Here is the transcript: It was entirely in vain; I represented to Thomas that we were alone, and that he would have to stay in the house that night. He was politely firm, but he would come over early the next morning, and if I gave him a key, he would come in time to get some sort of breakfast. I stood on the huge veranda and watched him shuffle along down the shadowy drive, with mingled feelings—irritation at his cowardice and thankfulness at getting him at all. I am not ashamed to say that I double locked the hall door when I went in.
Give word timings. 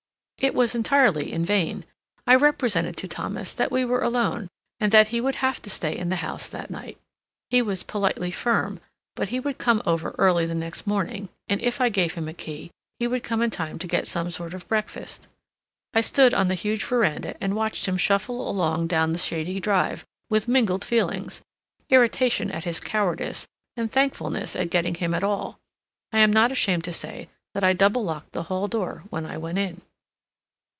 It 0.41 0.55
was 0.55 0.73
entirely 0.73 1.31
in 1.31 1.45
vain; 1.45 1.85
I 2.25 2.33
represented 2.33 2.97
to 2.97 3.07
Thomas 3.07 3.53
that 3.53 3.71
we 3.71 3.85
were 3.85 4.01
alone, 4.01 4.47
and 4.79 4.91
that 4.91 5.09
he 5.09 5.21
would 5.21 5.35
have 5.35 5.61
to 5.61 5.69
stay 5.69 5.95
in 5.95 6.09
the 6.09 6.15
house 6.15 6.49
that 6.49 6.71
night. 6.71 6.97
He 7.51 7.61
was 7.61 7.83
politely 7.83 8.31
firm, 8.31 8.79
but 9.15 9.27
he 9.29 9.39
would 9.39 9.59
come 9.59 9.83
over 9.85 10.15
early 10.17 10.47
the 10.47 10.55
next 10.55 10.87
morning, 10.87 11.29
and 11.47 11.61
if 11.61 11.79
I 11.79 11.89
gave 11.89 12.15
him 12.15 12.27
a 12.27 12.33
key, 12.33 12.71
he 12.97 13.05
would 13.05 13.21
come 13.21 13.43
in 13.43 13.51
time 13.51 13.77
to 13.77 13.85
get 13.87 14.07
some 14.07 14.31
sort 14.31 14.55
of 14.55 14.67
breakfast. 14.67 15.27
I 15.93 16.01
stood 16.01 16.33
on 16.33 16.47
the 16.47 16.55
huge 16.55 16.83
veranda 16.83 17.35
and 17.39 17.55
watched 17.55 17.85
him 17.87 17.95
shuffle 17.97 18.49
along 18.49 18.87
down 18.87 19.13
the 19.13 19.19
shadowy 19.19 19.59
drive, 19.59 20.07
with 20.27 20.47
mingled 20.47 20.83
feelings—irritation 20.83 22.49
at 22.49 22.63
his 22.63 22.79
cowardice 22.79 23.47
and 23.77 23.91
thankfulness 23.91 24.55
at 24.55 24.71
getting 24.71 24.95
him 24.95 25.13
at 25.13 25.23
all. 25.23 25.59
I 26.11 26.17
am 26.17 26.33
not 26.33 26.51
ashamed 26.51 26.85
to 26.85 26.93
say 26.93 27.29
that 27.53 27.63
I 27.63 27.73
double 27.73 28.03
locked 28.03 28.31
the 28.31 28.43
hall 28.49 28.67
door 28.67 29.03
when 29.11 29.27
I 29.27 29.37
went 29.37 29.59
in. 29.59 29.81